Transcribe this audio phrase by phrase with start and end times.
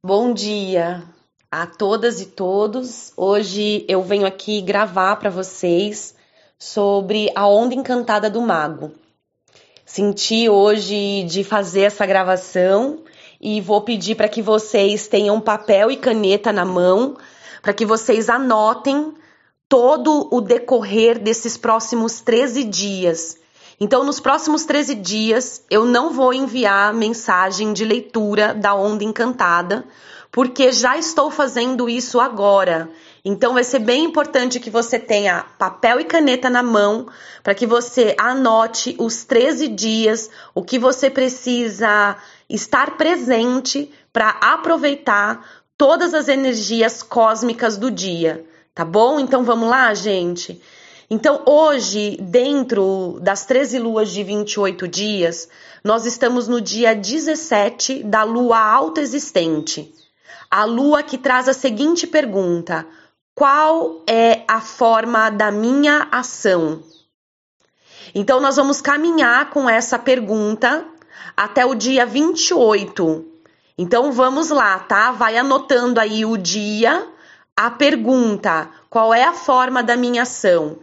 [0.00, 1.02] Bom dia
[1.50, 3.12] a todas e todos.
[3.16, 6.14] Hoje eu venho aqui gravar para vocês
[6.56, 8.92] sobre a onda encantada do mago.
[9.84, 13.02] Senti hoje de fazer essa gravação
[13.40, 17.16] e vou pedir para que vocês tenham papel e caneta na mão,
[17.60, 19.12] para que vocês anotem
[19.68, 23.36] todo o decorrer desses próximos 13 dias.
[23.80, 29.84] Então, nos próximos 13 dias, eu não vou enviar mensagem de leitura da onda encantada,
[30.32, 32.90] porque já estou fazendo isso agora.
[33.24, 37.08] Então vai ser bem importante que você tenha papel e caneta na mão
[37.42, 42.16] para que você anote os 13 dias, o que você precisa
[42.48, 45.44] estar presente para aproveitar
[45.76, 49.20] todas as energias cósmicas do dia, tá bom?
[49.20, 50.60] Então vamos lá, gente.
[51.10, 55.48] Então, hoje, dentro das 13 luas de 28 dias,
[55.82, 59.90] nós estamos no dia 17 da lua autoexistente.
[60.50, 62.86] A lua que traz a seguinte pergunta:
[63.34, 66.82] Qual é a forma da minha ação?
[68.14, 70.84] Então, nós vamos caminhar com essa pergunta
[71.34, 73.24] até o dia 28.
[73.78, 75.10] Então, vamos lá, tá?
[75.12, 77.08] Vai anotando aí o dia,
[77.56, 80.78] a pergunta: Qual é a forma da minha ação?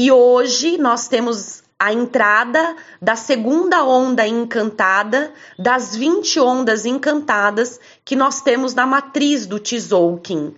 [0.00, 8.14] E hoje nós temos a entrada da segunda onda encantada, das 20 ondas encantadas que
[8.14, 10.54] nós temos na matriz do Tzolk'in.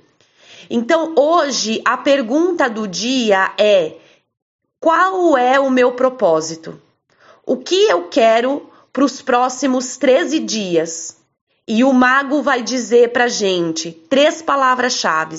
[0.68, 3.96] Então, hoje a pergunta do dia é:
[4.78, 6.78] qual é o meu propósito?
[7.46, 11.16] O que eu quero para os próximos 13 dias?
[11.66, 15.38] E o mago vai dizer para gente três palavras-chave: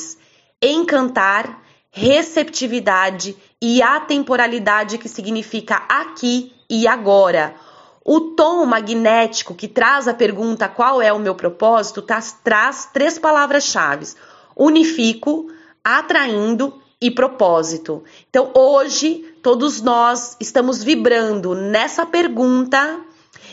[0.59, 7.55] encantar, receptividade e atemporalidade, que significa aqui e agora.
[8.03, 13.19] O tom magnético que traz a pergunta qual é o meu propósito tá, traz três
[13.19, 14.07] palavras-chave:
[14.55, 15.47] unifico,
[15.83, 18.03] atraindo e propósito.
[18.29, 22.99] Então, hoje, todos nós estamos vibrando nessa pergunta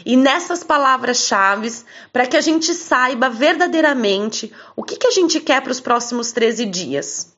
[0.05, 1.71] e nessas palavras-chave
[2.13, 6.33] para que a gente saiba verdadeiramente o que, que a gente quer para os próximos
[6.33, 7.38] 13 dias.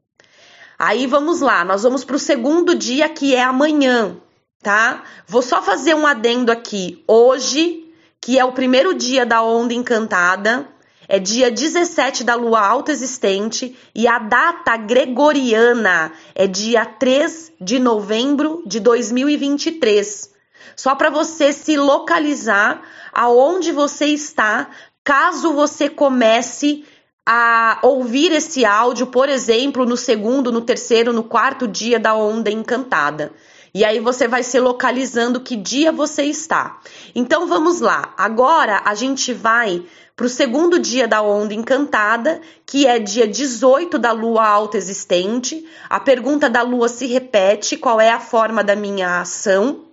[0.83, 4.17] Aí vamos lá, nós vamos para o segundo dia que é amanhã,
[4.63, 5.03] tá?
[5.29, 7.05] Vou só fazer um adendo aqui.
[7.07, 10.67] Hoje, que é o primeiro dia da onda encantada,
[11.07, 17.79] é dia 17 da lua alta existente e a data gregoriana é dia 3 de
[17.79, 20.31] novembro de 2023.
[20.75, 22.81] Só para você se localizar
[23.13, 24.71] aonde você está,
[25.05, 26.87] caso você comece
[27.33, 32.51] a ouvir esse áudio, por exemplo, no segundo, no terceiro, no quarto dia da onda
[32.51, 33.33] encantada.
[33.73, 36.81] E aí você vai se localizando que dia você está.
[37.15, 38.13] Então vamos lá.
[38.17, 39.85] Agora a gente vai
[40.17, 45.65] para o segundo dia da onda encantada, que é dia 18 da lua alta existente.
[45.89, 49.85] A pergunta da lua se repete: qual é a forma da minha ação?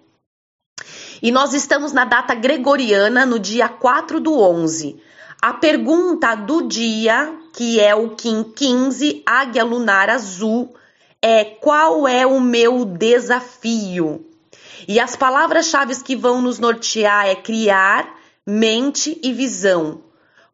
[1.22, 5.06] E nós estamos na data gregoriana, no dia 4 do 11.
[5.42, 10.75] A pergunta do dia, que é o Kim 15, Águia Lunar Azul,
[11.22, 14.25] é qual é o meu desafio?
[14.88, 20.02] E as palavras-chave que vão nos nortear é criar, mente e visão.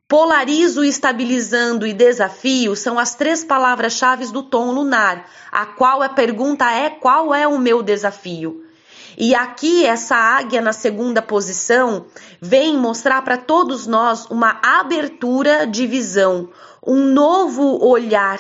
[0.06, 6.70] Polarizo, estabilizando e desafio são as três palavras-chave do tom lunar, a qual a pergunta
[6.70, 8.66] é qual é o meu desafio?
[9.18, 12.06] E aqui essa águia na segunda posição
[12.42, 16.50] vem mostrar para todos nós uma abertura de visão,
[16.86, 18.40] um novo olhar.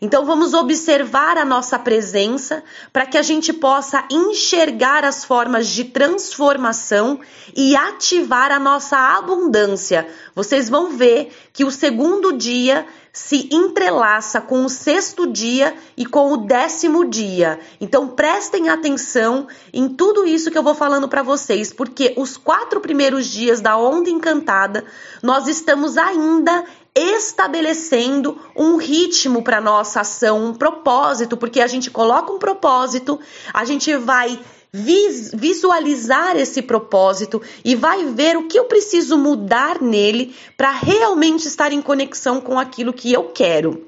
[0.00, 2.62] Então vamos observar a nossa presença
[2.92, 7.18] para que a gente possa enxergar as formas de transformação
[7.54, 10.06] e ativar a nossa abundância.
[10.34, 16.34] Vocês vão ver que o segundo dia se entrelaça com o sexto dia e com
[16.34, 17.58] o décimo dia.
[17.80, 22.78] Então prestem atenção em tudo isso que eu vou falando para vocês, porque os quatro
[22.78, 24.84] primeiros dias da onda encantada
[25.22, 32.30] nós estamos ainda estabelecendo um ritmo para nossa ação, um propósito, porque a gente coloca
[32.30, 33.18] um propósito,
[33.50, 34.38] a gente vai
[34.72, 41.72] visualizar esse propósito e vai ver o que eu preciso mudar nele para realmente estar
[41.72, 43.86] em conexão com aquilo que eu quero.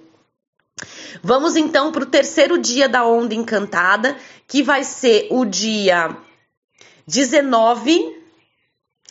[1.22, 4.16] Vamos então para o terceiro dia da onda encantada,
[4.46, 6.16] que vai ser o dia
[7.06, 8.16] 19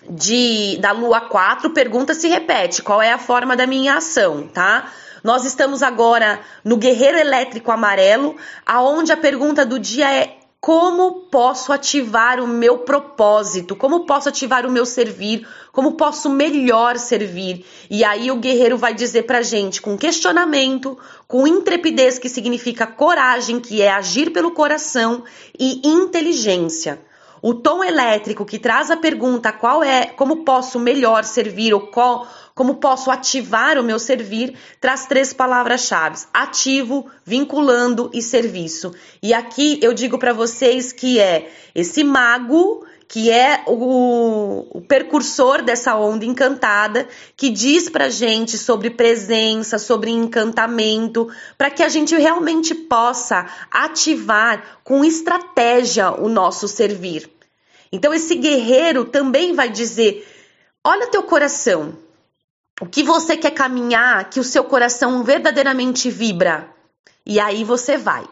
[0.10, 1.72] de, da lua 4.
[1.72, 4.92] Pergunta se repete: qual é a forma da minha ação, tá?
[5.24, 11.72] Nós estamos agora no Guerreiro Elétrico Amarelo, aonde a pergunta do dia é como posso
[11.72, 17.66] ativar o meu propósito, como posso ativar o meu servir, como posso melhor servir.
[17.90, 23.60] E aí o guerreiro vai dizer pra gente com questionamento, com intrepidez que significa coragem,
[23.60, 25.24] que é agir pelo coração
[25.58, 27.02] e inteligência.
[27.40, 32.28] O tom elétrico que traz a pergunta qual é, como posso melhor servir ou qual,
[32.58, 38.94] como posso ativar o meu servir, traz três palavras-chave: ativo, vinculando e serviço.
[39.22, 45.62] E aqui eu digo para vocês que é esse mago que é o, o, percursor
[45.62, 47.08] dessa onda encantada,
[47.38, 54.82] que diz pra gente sobre presença, sobre encantamento, para que a gente realmente possa ativar
[54.84, 57.30] com estratégia o nosso servir.
[57.94, 60.28] Então esse guerreiro também vai dizer:
[60.84, 62.07] olha teu coração.
[62.80, 66.70] O que você quer caminhar, que o seu coração verdadeiramente vibra.
[67.26, 68.24] E aí você vai.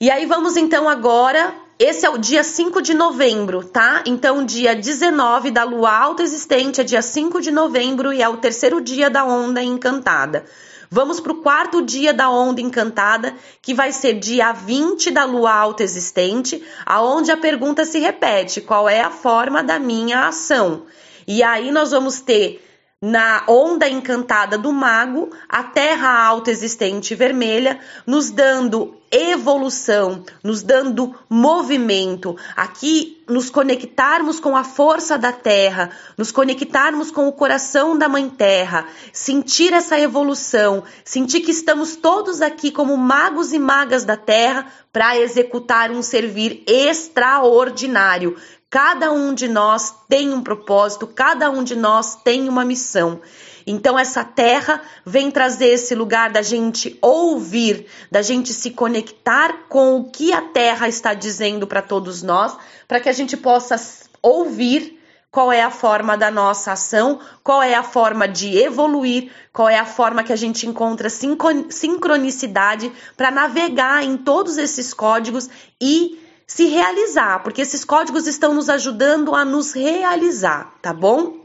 [0.00, 1.54] E aí vamos então agora.
[1.78, 4.02] Esse é o dia 5 de novembro, tá?
[4.06, 8.36] Então, dia 19 da lua alta existente é dia 5 de novembro e é o
[8.36, 10.44] terceiro dia da onda encantada.
[10.90, 15.54] Vamos para o quarto dia da onda encantada, que vai ser dia 20 da lua
[15.54, 20.84] alta existente, aonde a pergunta se repete: qual é a forma da minha ação?
[21.26, 22.69] E aí nós vamos ter
[23.02, 31.14] na onda encantada do mago, a terra alta existente vermelha, nos dando evolução, nos dando
[31.28, 32.36] movimento.
[32.56, 38.28] Aqui, nos conectarmos com a força da terra, nos conectarmos com o coração da mãe
[38.28, 44.66] terra, sentir essa evolução, sentir que estamos todos aqui como magos e magas da terra
[44.92, 48.36] para executar um servir extraordinário,
[48.70, 53.20] Cada um de nós tem um propósito, cada um de nós tem uma missão.
[53.66, 59.96] Então, essa terra vem trazer esse lugar da gente ouvir, da gente se conectar com
[59.96, 63.76] o que a terra está dizendo para todos nós, para que a gente possa
[64.22, 64.98] ouvir
[65.30, 69.78] qual é a forma da nossa ação, qual é a forma de evoluir, qual é
[69.78, 75.48] a forma que a gente encontra sincronicidade para navegar em todos esses códigos
[75.80, 81.39] e se realizar, porque esses códigos estão nos ajudando a nos realizar, tá bom?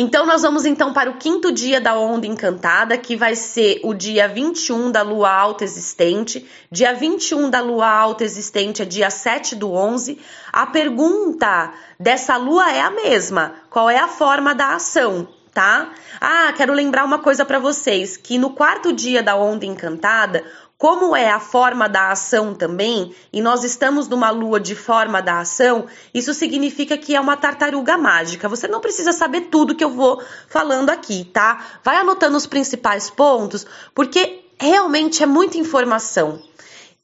[0.00, 3.92] Então, nós vamos então para o quinto dia da onda encantada, que vai ser o
[3.92, 6.48] dia 21 da lua alta existente.
[6.70, 10.16] Dia 21 da lua alta existente é dia 7 do 11.
[10.52, 15.26] A pergunta dessa lua é a mesma: qual é a forma da ação?
[15.52, 15.90] Tá?
[16.20, 20.44] Ah, quero lembrar uma coisa para vocês: que no quarto dia da onda encantada,
[20.78, 25.40] como é a forma da ação também, e nós estamos numa lua de forma da
[25.40, 28.48] ação, isso significa que é uma tartaruga mágica.
[28.48, 31.66] Você não precisa saber tudo que eu vou falando aqui, tá?
[31.82, 36.40] Vai anotando os principais pontos, porque realmente é muita informação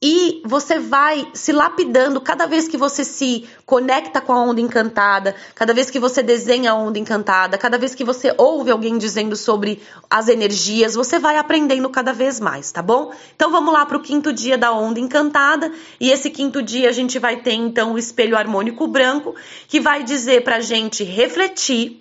[0.07, 5.33] e você vai se lapidando cada vez que você se conecta com a onda encantada,
[5.55, 9.35] cada vez que você desenha a onda encantada, cada vez que você ouve alguém dizendo
[9.35, 13.11] sobre as energias, você vai aprendendo cada vez mais, tá bom?
[13.35, 15.71] Então vamos lá para o quinto dia da onda encantada.
[15.99, 19.33] E esse quinto dia a gente vai ter então o espelho harmônico branco
[19.67, 21.99] que vai dizer para gente refletir.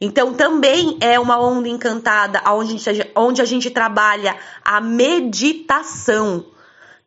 [0.00, 6.46] Então também é uma onda encantada onde a gente, onde a gente trabalha a meditação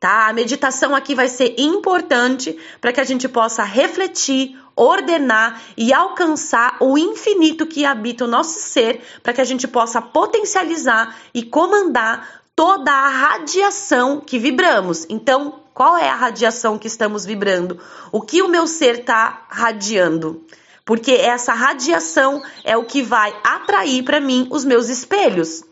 [0.03, 0.27] tá?
[0.27, 6.75] A meditação aqui vai ser importante para que a gente possa refletir, ordenar e alcançar
[6.81, 12.41] o infinito que habita o nosso ser, para que a gente possa potencializar e comandar
[12.53, 15.05] toda a radiação que vibramos.
[15.09, 17.79] Então, qual é a radiação que estamos vibrando?
[18.11, 20.45] O que o meu ser está radiando?
[20.83, 25.63] Porque essa radiação é o que vai atrair para mim os meus espelhos.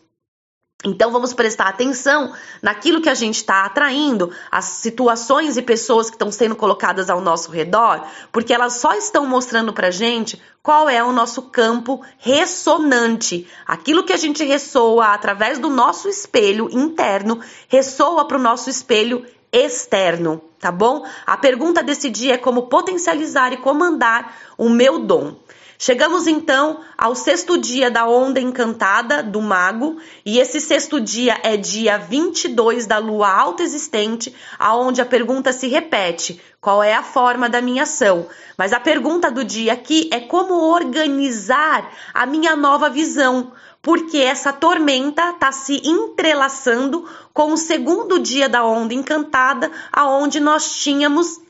[0.83, 6.15] Então vamos prestar atenção naquilo que a gente está atraindo, as situações e pessoas que
[6.15, 11.03] estão sendo colocadas ao nosso redor, porque elas só estão mostrando para gente qual é
[11.03, 13.47] o nosso campo ressonante.
[13.67, 19.23] Aquilo que a gente ressoa através do nosso espelho interno ressoa para o nosso espelho
[19.51, 21.05] externo, tá bom?
[21.27, 25.35] A pergunta desse dia é como potencializar e comandar o meu dom.
[25.83, 31.57] Chegamos então ao sexto dia da onda encantada do mago, e esse sexto dia é
[31.57, 37.50] dia 22 da lua alta existente, aonde a pergunta se repete: qual é a forma
[37.50, 38.27] da minha ação?
[38.55, 44.53] Mas a pergunta do dia aqui é como organizar a minha nova visão, porque essa
[44.53, 51.41] tormenta está se entrelaçando com o segundo dia da onda encantada, aonde nós tínhamos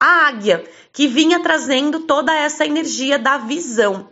[0.00, 4.08] a águia, que vinha trazendo toda essa energia da visão.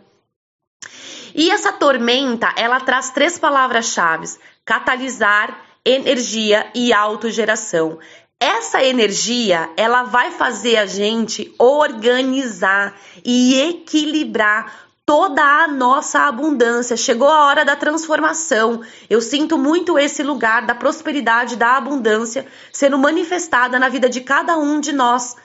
[1.33, 4.27] E essa tormenta, ela traz três palavras-chave:
[4.65, 7.99] catalisar, energia e autogeração.
[8.39, 16.97] essa energia, ela vai fazer a gente organizar e equilibrar toda a nossa abundância.
[16.97, 18.81] Chegou a hora da transformação.
[19.09, 24.57] Eu sinto muito esse lugar da prosperidade, da abundância sendo manifestada na vida de cada
[24.57, 25.35] um de nós.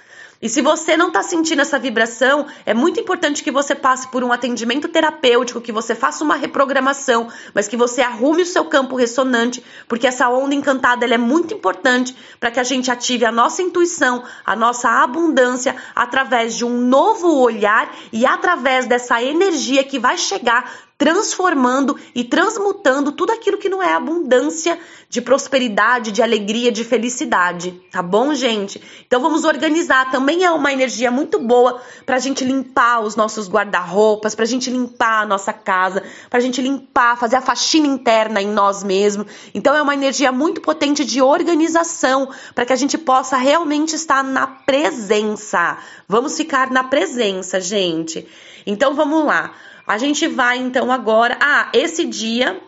[0.42, 4.24] E se você não está sentindo essa vibração, é muito importante que você passe por
[4.24, 8.96] um atendimento terapêutico, que você faça uma reprogramação, mas que você arrume o seu campo
[8.96, 13.62] ressonante, porque essa onda encantada é muito importante para que a gente ative a nossa
[13.62, 20.18] intuição, a nossa abundância através de um novo olhar e através dessa energia que vai
[20.18, 20.68] chegar
[21.02, 24.78] transformando e transmutando tudo aquilo que não é abundância
[25.08, 28.80] de prosperidade, de alegria, de felicidade, tá bom, gente?
[29.04, 30.12] Então vamos organizar.
[30.12, 35.22] Também é uma energia muito boa pra gente limpar os nossos guarda-roupas, pra gente limpar
[35.22, 39.26] a nossa casa, pra gente limpar, fazer a faxina interna em nós mesmos.
[39.52, 44.22] Então é uma energia muito potente de organização para que a gente possa realmente estar
[44.22, 45.78] na presença.
[46.06, 48.24] Vamos ficar na presença, gente.
[48.64, 49.52] Então vamos lá.
[49.86, 51.36] A gente vai então agora.
[51.40, 52.60] Ah, esse dia,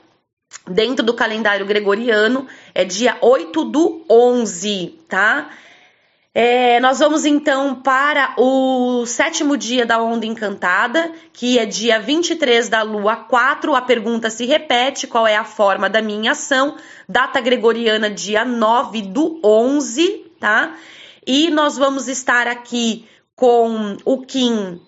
[0.67, 5.51] dentro do calendário gregoriano, é dia 8 do 11, tá?
[6.37, 12.69] É, nós vamos então para o sétimo dia da onda encantada, que é dia 23
[12.69, 13.73] da lua 4.
[13.73, 16.77] A pergunta se repete: qual é a forma da minha ação?
[17.09, 20.75] Data gregoriana, dia 9 do 11, tá?
[21.25, 23.07] E nós vamos estar aqui
[23.37, 24.81] com o Kim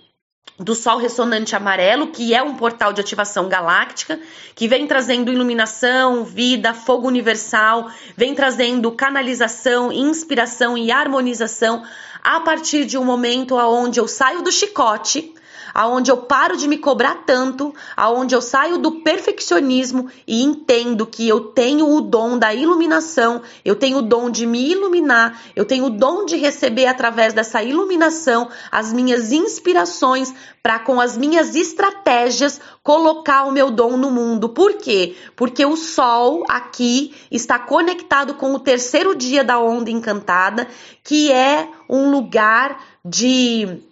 [0.59, 4.19] do Sol Ressonante Amarelo, que é um portal de ativação galáctica,
[4.55, 11.83] que vem trazendo iluminação, vida, fogo universal, vem trazendo canalização, inspiração e harmonização
[12.23, 15.35] a partir de um momento onde eu saio do chicote
[15.77, 21.29] aonde eu paro de me cobrar tanto, aonde eu saio do perfeccionismo e entendo que
[21.29, 25.85] eu tenho o dom da iluminação, eu tenho o dom de me iluminar, eu tenho
[25.85, 32.59] o dom de receber através dessa iluminação as minhas inspirações para com as minhas estratégias
[32.83, 34.49] colocar o meu dom no mundo.
[34.49, 35.15] Por quê?
[35.37, 40.67] Porque o sol aqui está conectado com o terceiro dia da onda encantada,
[41.05, 43.83] que é um lugar de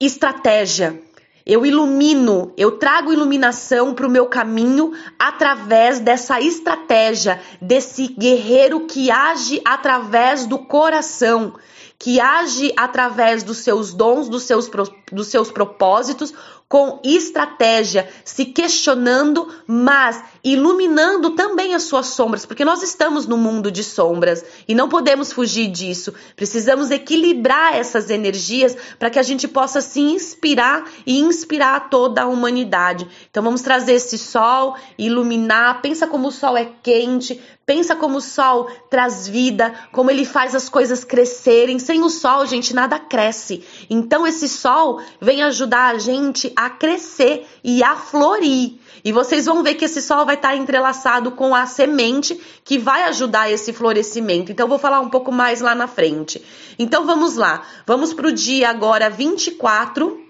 [0.00, 1.02] estratégia.
[1.44, 9.12] Eu ilumino, eu trago iluminação para o meu caminho através dessa estratégia, desse guerreiro que
[9.12, 11.54] age através do coração,
[11.98, 14.68] que age através dos seus dons, dos seus,
[15.12, 16.34] dos seus propósitos,
[16.68, 23.70] com estratégia, se questionando, mas iluminando também as suas sombras, porque nós estamos no mundo
[23.70, 26.12] de sombras e não podemos fugir disso.
[26.34, 32.26] Precisamos equilibrar essas energias para que a gente possa se inspirar e inspirar toda a
[32.26, 33.06] humanidade.
[33.30, 38.20] Então vamos trazer esse sol, iluminar, pensa como o sol é quente, Pensa como o
[38.20, 41.80] sol traz vida, como ele faz as coisas crescerem.
[41.80, 43.64] Sem o sol, gente, nada cresce.
[43.90, 48.74] Então esse sol vem ajudar a gente a crescer e a florir.
[49.04, 53.04] E vocês vão ver que esse sol vai estar entrelaçado com a semente que vai
[53.04, 54.50] ajudar esse florescimento.
[54.50, 56.42] Então vou falar um pouco mais lá na frente.
[56.78, 57.62] Então vamos lá.
[57.86, 60.25] Vamos para o dia agora 24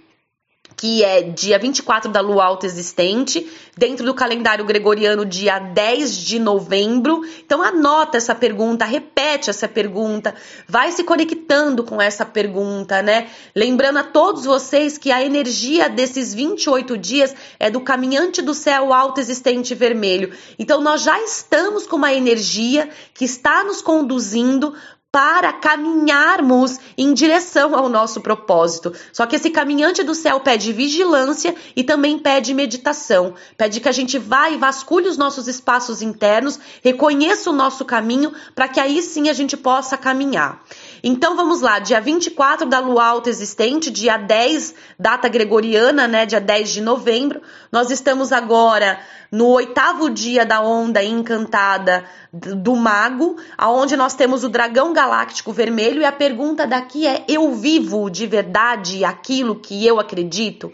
[0.77, 6.39] que é dia 24 da lua alta existente, dentro do calendário gregoriano, dia 10 de
[6.39, 7.23] novembro.
[7.45, 10.35] Então, anota essa pergunta, repete essa pergunta,
[10.69, 13.29] vai se conectando com essa pergunta, né?
[13.55, 18.93] Lembrando a todos vocês que a energia desses 28 dias é do caminhante do céu
[18.93, 20.33] alto existente vermelho.
[20.59, 24.75] Então, nós já estamos com uma energia que está nos conduzindo
[25.17, 28.93] para caminharmos em direção ao nosso propósito.
[29.15, 33.33] Só que esse caminhante do céu pede vigilância e também pede meditação.
[33.57, 38.31] Pede que a gente vá e vasculhe os nossos espaços internos, reconheça o nosso caminho,
[38.55, 40.63] para que aí sim a gente possa caminhar.
[41.03, 46.43] Então vamos lá, dia 24 da lua alta existente, dia 10, data gregoriana, né, dia
[46.43, 47.41] 10 de novembro.
[47.73, 54.49] Nós estamos agora no oitavo dia da onda encantada do mago, aonde nós temos o
[54.49, 59.99] dragão galáctico vermelho e a pergunta daqui é: eu vivo de verdade aquilo que eu
[59.99, 60.73] acredito?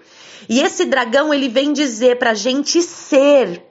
[0.49, 3.63] E esse dragão ele vem dizer pra gente ser,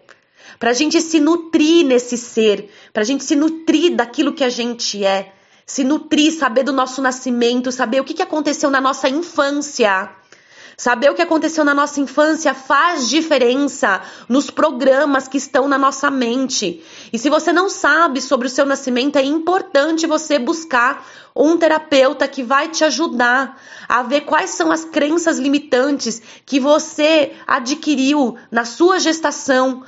[0.59, 5.33] pra gente se nutrir nesse ser, pra gente se nutrir daquilo que a gente é
[5.71, 10.09] se nutrir, saber do nosso nascimento, saber o que, que aconteceu na nossa infância.
[10.81, 16.09] Saber o que aconteceu na nossa infância faz diferença nos programas que estão na nossa
[16.09, 16.83] mente.
[17.13, 22.27] E se você não sabe sobre o seu nascimento, é importante você buscar um terapeuta
[22.27, 28.65] que vai te ajudar a ver quais são as crenças limitantes que você adquiriu na
[28.65, 29.83] sua gestação,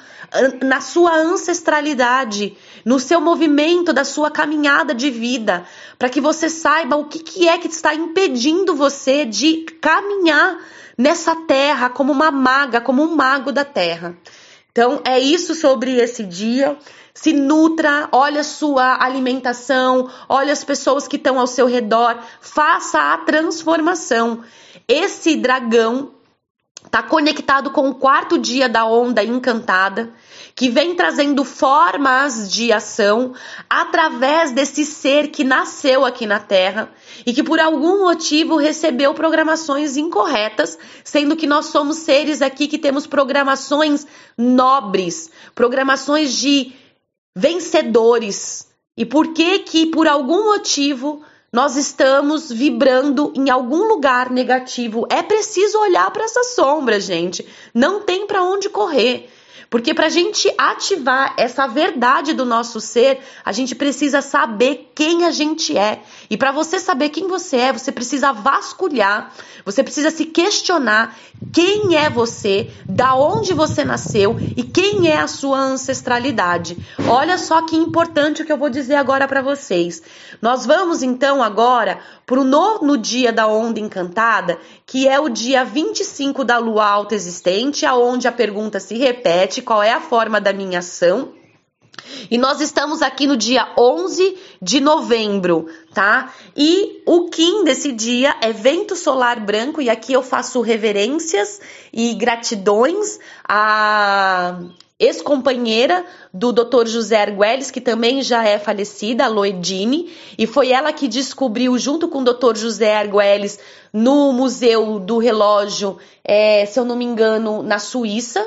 [0.62, 5.66] na sua ancestralidade, no seu movimento da sua caminhada de vida,
[6.00, 10.58] para que você saiba o que, que é que está impedindo você de caminhar
[10.98, 14.18] nessa terra como uma maga, como um mago da terra.
[14.72, 16.78] Então é isso sobre esse dia.
[17.14, 23.14] Se nutra, olha a sua alimentação, olha as pessoas que estão ao seu redor, faça
[23.14, 24.44] a transformação.
[24.88, 26.12] Esse dragão
[26.86, 30.12] está conectado com o quarto dia da onda encantada,
[30.56, 33.34] que vem trazendo formas de ação
[33.70, 36.92] através desse ser que nasceu aqui na Terra
[37.26, 42.78] e que por algum motivo recebeu programações incorretas, sendo que nós somos seres aqui que
[42.78, 44.06] temos programações
[44.38, 46.74] nobres, programações de
[47.36, 48.68] vencedores.
[48.96, 51.24] E por que que por algum motivo
[51.54, 55.06] nós estamos vibrando em algum lugar negativo.
[55.08, 57.48] É preciso olhar para essa sombra, gente.
[57.72, 59.30] Não tem para onde correr.
[59.70, 65.26] Porque para a gente ativar essa verdade do nosso ser, a gente precisa saber quem
[65.26, 66.02] a gente é.
[66.30, 69.34] E para você saber quem você é, você precisa vasculhar,
[69.66, 71.18] você precisa se questionar
[71.52, 76.78] quem é você, da onde você nasceu e quem é a sua ancestralidade.
[77.08, 80.02] Olha só que importante o que eu vou dizer agora para vocês.
[80.42, 85.64] Nós vamos então agora para o nono dia da onda encantada, que é o dia
[85.64, 90.54] 25 da lua alta existente, aonde a pergunta se repete qual é a forma da
[90.54, 91.34] minha ação.
[92.30, 96.34] E nós estamos aqui no dia 11 de novembro, tá?
[96.56, 101.62] E o Kim desse dia é vento solar branco, e aqui eu faço reverências
[101.92, 104.60] e gratidões a
[105.04, 106.88] ex-companheira do Dr.
[106.88, 112.08] José Arguelles, que também já é falecida, a Loedine, e foi ela que descobriu, junto
[112.08, 112.56] com o Dr.
[112.56, 113.60] José Arguelles,
[113.92, 118.44] no Museu do Relógio, é, se eu não me engano, na Suíça,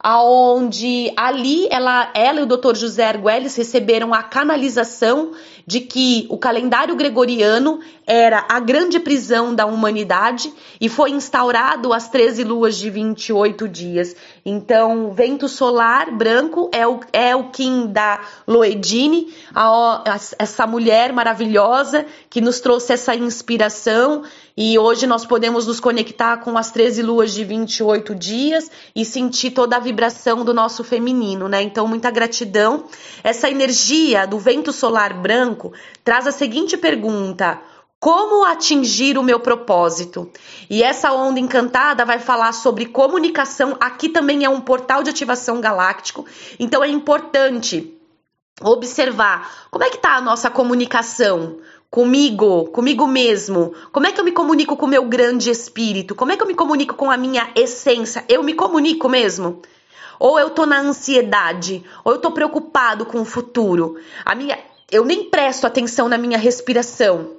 [0.00, 2.76] aonde ali ela, ela e o Dr.
[2.76, 5.32] José Arguelles receberam a canalização
[5.66, 10.50] de que o calendário gregoriano era a grande prisão da humanidade
[10.80, 14.16] e foi instaurado as 13 luas de 28 dias.
[14.46, 21.12] Então, vento solar branco é o, é o Kim da Loedine, a, a, essa mulher
[21.12, 24.22] maravilhosa que nos trouxe essa inspiração
[24.60, 29.52] e hoje nós podemos nos conectar com as 13 luas de 28 dias e sentir
[29.52, 31.62] toda a vibração do nosso feminino, né?
[31.62, 32.86] Então, muita gratidão.
[33.22, 37.60] Essa energia do vento solar branco traz a seguinte pergunta:
[38.00, 40.28] como atingir o meu propósito?
[40.68, 43.76] E essa onda encantada vai falar sobre comunicação.
[43.78, 46.26] Aqui também é um portal de ativação galáctico,
[46.58, 47.96] então é importante
[48.60, 51.58] observar como é que está a nossa comunicação
[51.90, 53.72] comigo, comigo mesmo.
[53.92, 56.14] Como é que eu me comunico com o meu grande espírito?
[56.14, 58.24] Como é que eu me comunico com a minha essência?
[58.28, 59.62] Eu me comunico mesmo?
[60.18, 63.96] Ou eu tô na ansiedade, ou eu tô preocupado com o futuro.
[64.24, 64.58] A minha
[64.90, 67.37] eu nem presto atenção na minha respiração.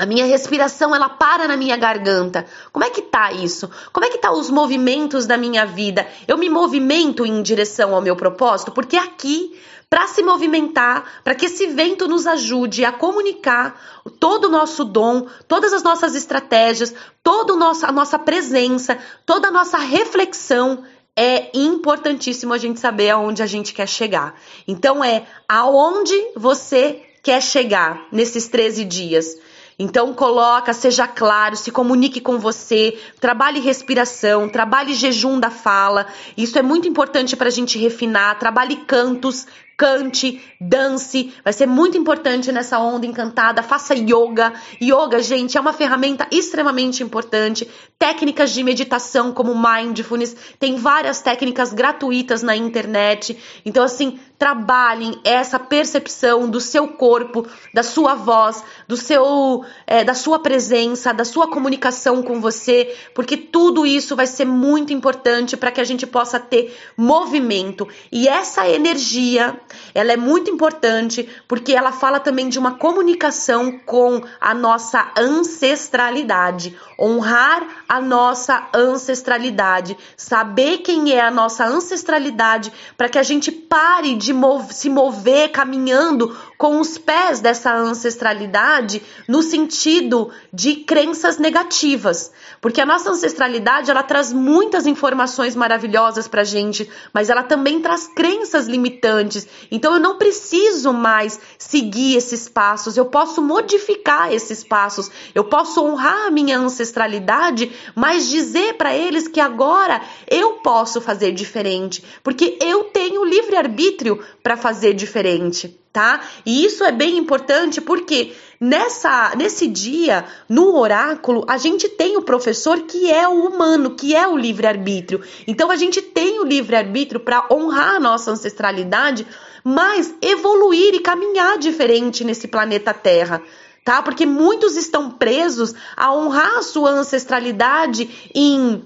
[0.00, 2.46] A minha respiração ela para na minha garganta.
[2.72, 3.70] Como é que tá isso?
[3.92, 6.08] Como é que tá os movimentos da minha vida?
[6.26, 9.60] Eu me movimento em direção ao meu propósito, porque aqui
[9.90, 13.78] para se movimentar, para que esse vento nos ajude a comunicar
[14.18, 19.76] todo o nosso dom, todas as nossas estratégias, toda a nossa presença, toda a nossa
[19.76, 20.82] reflexão
[21.14, 24.40] é importantíssimo a gente saber aonde a gente quer chegar.
[24.66, 29.36] Então é aonde você quer chegar nesses 13 dias.
[29.82, 36.06] Então coloca, seja claro, se comunique com você, trabalhe respiração, trabalhe jejum da fala.
[36.36, 38.38] Isso é muito importante para a gente refinar.
[38.38, 39.46] Trabalhe cantos,
[39.80, 43.62] cante, dance, vai ser muito importante nessa onda encantada.
[43.62, 44.52] Faça yoga.
[44.78, 47.66] Yoga, gente, é uma ferramenta extremamente importante.
[47.98, 53.38] Técnicas de meditação como mindfulness, tem várias técnicas gratuitas na internet.
[53.64, 60.14] Então, assim, trabalhem essa percepção do seu corpo, da sua voz, do seu, é, da
[60.14, 65.70] sua presença, da sua comunicação com você, porque tudo isso vai ser muito importante para
[65.70, 67.86] que a gente possa ter movimento.
[68.10, 69.60] E essa energia
[69.94, 76.76] ela é muito importante porque ela fala também de uma comunicação com a nossa ancestralidade,
[76.98, 84.14] honrar a nossa ancestralidade, saber quem é a nossa ancestralidade para que a gente pare
[84.14, 92.30] de mov se mover caminhando com os pés dessa ancestralidade no sentido de crenças negativas,
[92.60, 98.06] porque a nossa ancestralidade ela traz muitas informações maravilhosas pra gente, mas ela também traz
[98.08, 99.48] crenças limitantes.
[99.70, 105.82] Então eu não preciso mais seguir esses passos, eu posso modificar esses passos, eu posso
[105.82, 112.58] honrar a minha ancestralidade, mas dizer para eles que agora eu posso fazer diferente, porque
[112.60, 116.20] eu tenho livre arbítrio para fazer diferente tá?
[116.46, 122.22] E isso é bem importante porque nessa nesse dia, no oráculo, a gente tem o
[122.22, 125.22] professor que é o humano, que é o livre-arbítrio.
[125.46, 129.26] Então a gente tem o livre-arbítrio para honrar a nossa ancestralidade,
[129.64, 133.42] mas evoluir e caminhar diferente nesse planeta Terra.
[133.84, 134.02] Tá?
[134.02, 138.84] Porque muitos estão presos a honrar a sua ancestralidade em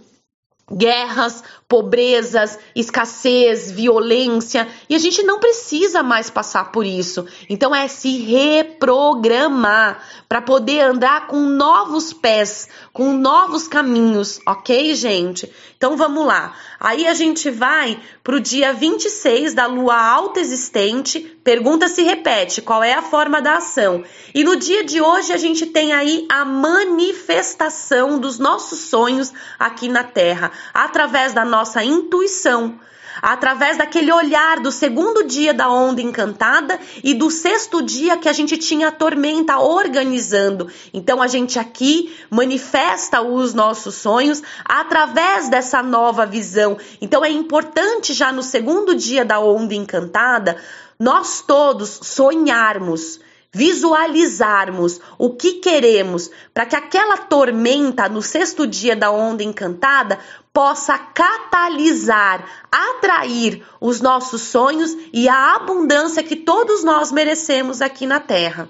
[0.73, 1.43] guerras,
[1.75, 7.27] pobrezas, escassez, violência, e a gente não precisa mais passar por isso.
[7.51, 15.53] Então é se reprogramar para poder andar com novos pés, com novos caminhos, OK, gente?
[15.77, 16.55] Então vamos lá.
[16.79, 22.83] Aí a gente vai pro dia 26 da lua alta existente, pergunta se repete, qual
[22.85, 24.05] é a forma da ação?
[24.35, 29.89] E no dia de hoje a gente tem aí a manifestação dos nossos sonhos aqui
[29.89, 32.79] na Terra, através da nossa intuição,
[33.23, 38.33] através daquele olhar do segundo dia da onda encantada e do sexto dia que a
[38.33, 40.69] gente tinha a tormenta organizando.
[40.93, 46.77] Então a gente aqui manifesta os nossos sonhos através dessa nova visão.
[47.01, 50.57] Então é importante já no segundo dia da onda encantada
[50.99, 53.21] nós todos sonharmos
[53.55, 60.19] visualizarmos o que queremos, para que aquela tormenta no sexto dia da onda encantada
[60.55, 68.21] possa catalisar, atrair os nossos sonhos e a abundância que todos nós merecemos aqui na
[68.21, 68.69] Terra.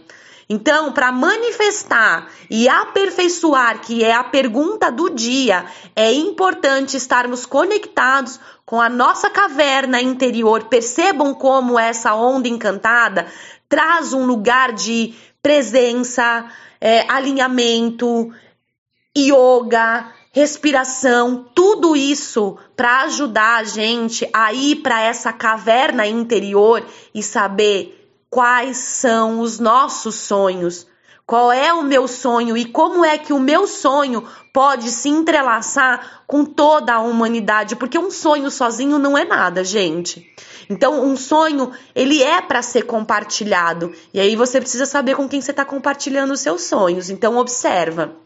[0.49, 8.41] Então, para manifestar e aperfeiçoar, que é a pergunta do dia, é importante estarmos conectados
[8.65, 10.65] com a nossa caverna interior.
[10.65, 13.27] Percebam como essa onda encantada
[13.69, 16.47] traz um lugar de presença,
[16.81, 18.33] é, alinhamento,
[19.17, 27.23] yoga, respiração, tudo isso para ajudar a gente a ir para essa caverna interior e
[27.23, 30.89] saber quais são os nossos sonhos.
[31.25, 36.25] Qual é o meu sonho e como é que o meu sonho pode se entrelaçar
[36.27, 37.77] com toda a humanidade?
[37.77, 40.29] Porque um sonho sozinho não é nada, gente.
[40.69, 43.93] Então, um sonho, ele é para ser compartilhado.
[44.13, 47.09] E aí você precisa saber com quem você está compartilhando os seus sonhos.
[47.09, 48.24] Então, observa.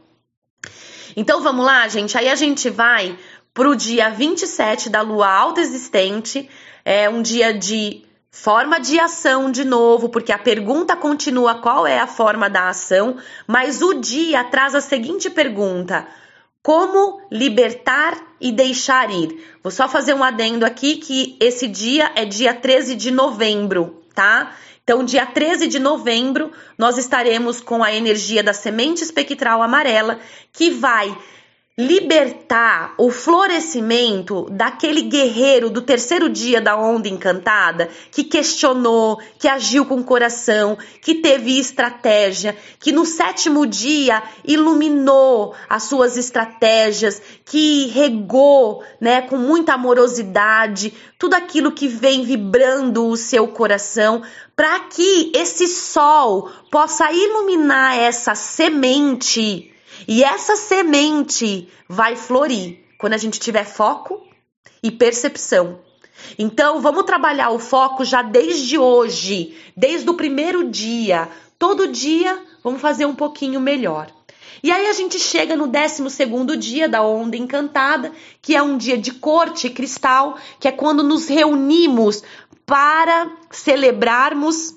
[1.18, 2.16] Então, vamos lá, gente.
[2.16, 3.18] Aí a gente vai
[3.52, 6.48] pro dia 27 da lua alta existente.
[6.84, 11.98] É um dia de forma de ação de novo, porque a pergunta continua qual é
[11.98, 13.16] a forma da ação,
[13.48, 16.06] mas o dia traz a seguinte pergunta:
[16.62, 19.44] como libertar e deixar ir?
[19.60, 24.52] Vou só fazer um adendo aqui que esse dia é dia 13 de novembro, tá?
[24.88, 30.18] Então, dia 13 de novembro, nós estaremos com a energia da semente espectral amarela,
[30.50, 31.14] que vai
[31.78, 39.86] libertar o florescimento daquele guerreiro do terceiro dia da onda encantada que questionou, que agiu
[39.86, 48.82] com coração, que teve estratégia, que no sétimo dia iluminou as suas estratégias, que regou,
[49.00, 54.22] né, com muita amorosidade, tudo aquilo que vem vibrando o seu coração,
[54.56, 59.72] para que esse sol possa iluminar essa semente
[60.06, 64.26] e essa semente vai florir quando a gente tiver foco
[64.82, 65.80] e percepção.
[66.38, 71.28] Então, vamos trabalhar o foco já desde hoje, desde o primeiro dia.
[71.58, 74.12] Todo dia, vamos fazer um pouquinho melhor.
[74.62, 78.76] E aí a gente chega no 12 segundo dia da onda encantada, que é um
[78.76, 82.22] dia de corte cristal, que é quando nos reunimos
[82.66, 84.74] para celebrarmos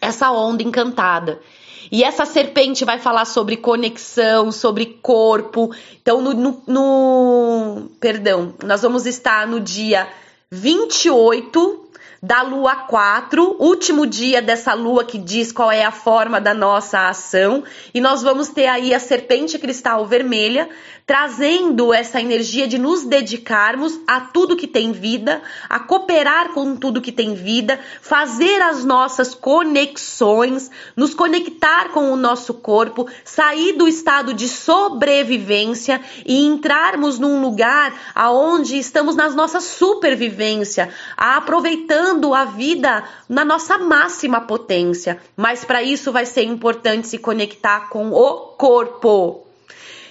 [0.00, 1.40] essa onda encantada.
[1.90, 5.74] E essa serpente vai falar sobre conexão, sobre corpo.
[6.00, 10.08] Então, no, no, no perdão, nós vamos estar no dia
[10.50, 11.87] 28
[12.22, 17.08] da lua 4, último dia dessa lua que diz qual é a forma da nossa
[17.08, 17.62] ação,
[17.94, 20.68] e nós vamos ter aí a serpente cristal vermelha
[21.08, 27.00] trazendo essa energia de nos dedicarmos a tudo que tem vida, a cooperar com tudo
[27.00, 33.88] que tem vida, fazer as nossas conexões, nos conectar com o nosso corpo, sair do
[33.88, 43.04] estado de sobrevivência e entrarmos num lugar aonde estamos nas nossa supervivência, aproveitando a vida
[43.28, 45.18] na nossa máxima potência.
[45.36, 49.44] Mas para isso vai ser importante se conectar com o corpo.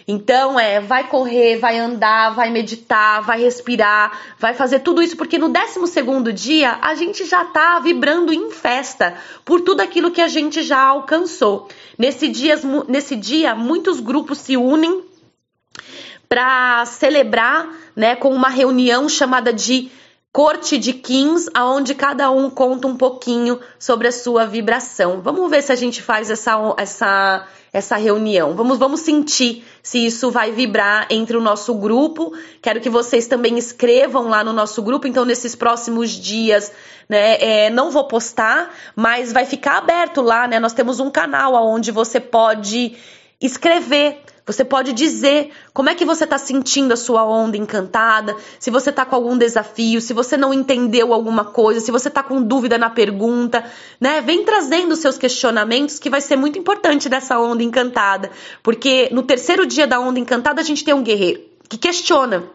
[0.10, 5.38] Então, é, vai correr, vai andar, vai meditar, vai respirar, vai fazer tudo isso, porque
[5.38, 10.30] no 12 dia a gente já tá vibrando em festa por tudo aquilo que a
[10.30, 11.68] gente já alcançou.
[11.98, 12.58] Nesse dia,
[12.88, 15.04] nesse dia muitos grupos se unem
[16.30, 19.92] para celebrar, né, com uma reunião chamada de
[20.38, 25.20] Corte de Kings, aonde cada um conta um pouquinho sobre a sua vibração.
[25.20, 28.54] Vamos ver se a gente faz essa, essa, essa reunião.
[28.54, 32.34] Vamos, vamos sentir se isso vai vibrar entre o nosso grupo.
[32.62, 35.08] Quero que vocês também escrevam lá no nosso grupo.
[35.08, 36.72] Então, nesses próximos dias,
[37.10, 40.60] né, é, não vou postar, mas vai ficar aberto lá, né?
[40.60, 42.96] Nós temos um canal onde você pode
[43.42, 48.72] escrever você pode dizer como é que você está sentindo a sua onda encantada, se
[48.72, 52.42] você está com algum desafio, se você não entendeu alguma coisa, se você está com
[52.42, 53.70] dúvida na pergunta,
[54.00, 54.22] né?
[54.22, 58.32] Vem trazendo seus questionamentos que vai ser muito importante dessa onda encantada,
[58.64, 62.50] porque no terceiro dia da onda encantada a gente tem um guerreiro que questiona.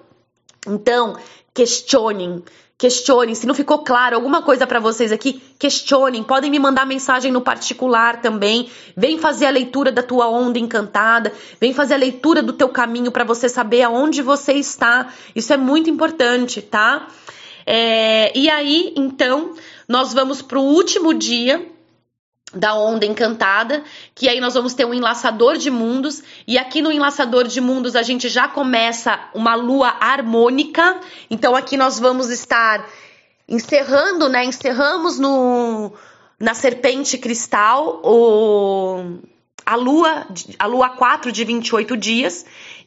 [0.66, 1.18] Então,
[1.52, 2.42] questionem,
[2.78, 3.35] questionem.
[3.35, 6.22] Se não ficou claro alguma coisa para vocês aqui, questionem.
[6.22, 8.68] Podem me mandar mensagem no particular também.
[8.96, 11.32] Vem fazer a leitura da tua onda encantada.
[11.61, 15.08] Vem fazer a leitura do teu caminho para você saber aonde você está.
[15.35, 17.08] Isso é muito importante, tá?
[17.64, 19.54] É, e aí, então,
[19.88, 21.71] nós vamos para o último dia
[22.54, 23.82] da onda encantada,
[24.14, 27.96] que aí nós vamos ter um enlaçador de mundos, e aqui no enlaçador de mundos
[27.96, 32.86] a gente já começa uma lua harmônica, então aqui nós vamos estar
[33.48, 34.44] encerrando, né?
[34.44, 35.92] Encerramos no
[36.38, 39.18] na serpente cristal o
[39.64, 40.26] a lua,
[40.58, 42.44] a lua 4 de 28 dias,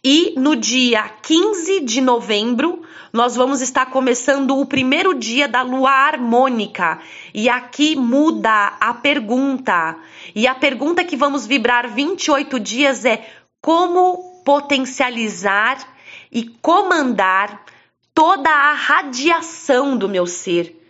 [0.08, 5.90] e no dia 15 de novembro, nós vamos estar começando o primeiro dia da lua
[5.90, 7.00] harmônica.
[7.34, 9.98] E aqui muda a pergunta.
[10.36, 13.28] E a pergunta que vamos vibrar 28 dias é:
[13.60, 15.80] como potencializar
[16.32, 17.66] e comandar
[18.14, 20.85] toda a radiação do meu ser?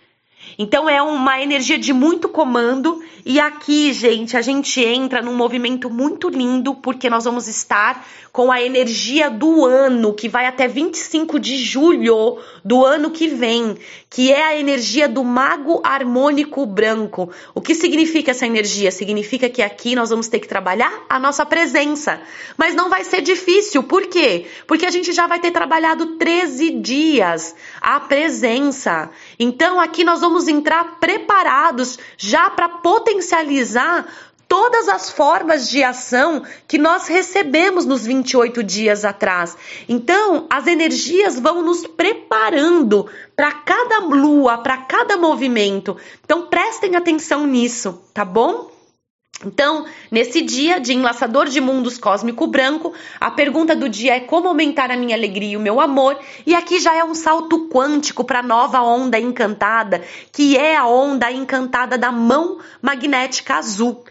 [0.58, 5.90] Então é uma energia de muito comando e aqui, gente, a gente entra num movimento
[5.90, 11.40] muito lindo porque nós vamos estar com a energia do ano que vai até 25
[11.40, 13.78] de julho do ano que vem,
[14.10, 17.32] que é a energia do mago harmônico branco.
[17.54, 18.92] O que significa essa energia?
[18.92, 22.20] Significa que aqui nós vamos ter que trabalhar a nossa presença.
[22.58, 23.84] Mas não vai ser difícil.
[23.84, 24.46] Por quê?
[24.68, 29.10] Porque a gente já vai ter trabalhado 13 dias a presença.
[29.40, 34.06] Então aqui nós vamos entrar preparados já para potencializar
[34.48, 39.58] todas as formas de ação que nós recebemos nos 28 dias atrás.
[39.88, 45.98] Então, as energias vão nos preparando para cada lua, para cada movimento.
[46.24, 48.75] Então, prestem atenção nisso, tá bom?
[49.44, 54.48] Então, nesse dia de enlaçador de mundos cósmico branco, a pergunta do dia é como
[54.48, 58.24] aumentar a minha alegria e o meu amor, e aqui já é um salto quântico
[58.24, 64.06] para a nova onda encantada, que é a onda encantada da mão magnética azul.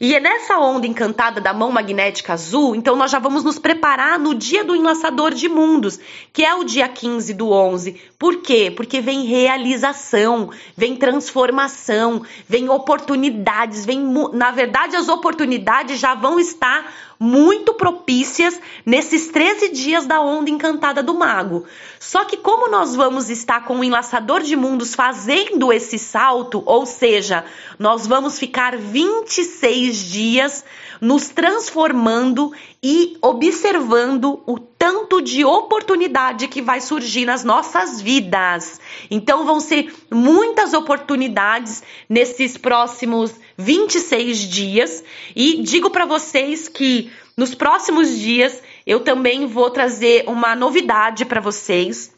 [0.00, 4.18] E é nessa onda encantada da mão magnética azul, então nós já vamos nos preparar
[4.18, 6.00] no dia do enlaçador de mundos,
[6.32, 8.00] que é o dia 15 do 11.
[8.18, 8.72] Por quê?
[8.74, 14.00] Porque vem realização, vem transformação, vem oportunidades, vem,
[14.32, 16.92] na verdade as oportunidades já vão estar
[17.24, 21.64] muito propícias nesses 13 dias da onda encantada do mago.
[21.98, 26.84] Só que como nós vamos estar com o enlaçador de mundos fazendo esse salto, ou
[26.84, 27.46] seja,
[27.78, 30.64] nós vamos ficar 26 dias
[31.00, 32.52] nos transformando
[32.86, 38.78] e observando o tanto de oportunidade que vai surgir nas nossas vidas.
[39.10, 45.02] Então vão ser muitas oportunidades nesses próximos 26 dias
[45.34, 51.40] e digo para vocês que nos próximos dias eu também vou trazer uma novidade para
[51.40, 52.13] vocês.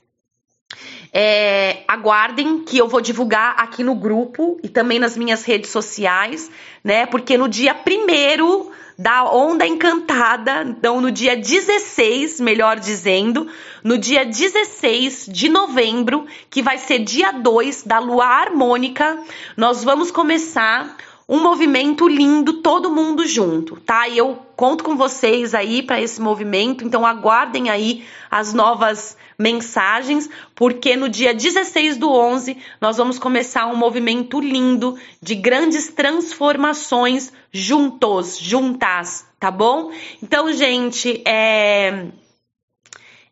[1.18, 6.50] É, aguardem que eu vou divulgar aqui no grupo e também nas minhas redes sociais,
[6.84, 7.06] né?
[7.06, 13.48] Porque no dia primeiro da Onda Encantada, então no dia 16, melhor dizendo,
[13.82, 19.18] no dia 16 de novembro, que vai ser dia 2 da lua harmônica,
[19.56, 24.06] nós vamos começar um movimento lindo, todo mundo junto, tá?
[24.06, 30.30] E eu conto com vocês aí para esse movimento, então aguardem aí as novas mensagens,
[30.54, 37.32] porque no dia 16 do 11 nós vamos começar um movimento lindo de grandes transformações
[37.52, 39.90] juntos, juntas, tá bom?
[40.22, 42.06] Então, gente, é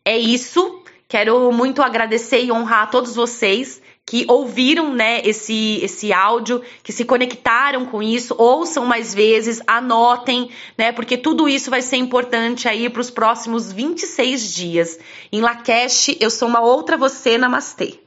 [0.03, 0.83] é isso.
[1.07, 6.93] Quero muito agradecer e honrar a todos vocês que ouviram, né, esse esse áudio, que
[6.93, 12.67] se conectaram com isso, ouçam mais vezes, anotem, né, porque tudo isso vai ser importante
[12.67, 14.99] aí para os próximos 26 dias.
[15.31, 18.04] Em Lakesh, eu sou uma outra você, namastê.